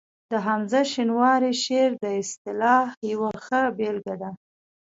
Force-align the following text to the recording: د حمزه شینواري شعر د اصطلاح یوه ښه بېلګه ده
د 0.31 0.33
حمزه 0.45 0.81
شینواري 0.91 1.53
شعر 1.63 1.91
د 2.03 2.05
اصطلاح 2.21 2.87
یوه 3.11 3.31
ښه 3.45 3.61
بېلګه 3.77 4.15
ده 4.21 4.29